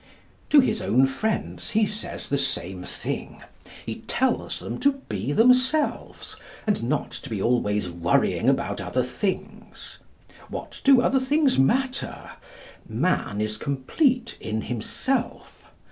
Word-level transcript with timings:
To 0.49 0.59
his 0.61 0.81
own 0.81 1.05
friends 1.05 1.69
he 1.69 1.85
says 1.85 2.27
the 2.27 2.37
same 2.39 2.83
thing. 2.83 3.43
He 3.85 3.97
tells 4.07 4.57
them 4.57 4.79
to 4.79 4.93
be 4.93 5.31
themselves, 5.31 6.37
and 6.65 6.81
not 6.81 7.11
to 7.11 7.29
be 7.29 7.39
always 7.39 7.87
worrying 7.87 8.49
about 8.49 8.81
other 8.81 9.03
things. 9.03 9.99
What 10.49 10.81
do 10.83 11.01
other 11.01 11.19
things 11.19 11.59
matter? 11.59 12.31
Man 12.89 13.39
is 13.39 13.57
complete 13.57 14.37
in 14.41 14.61
himself. 14.61 15.67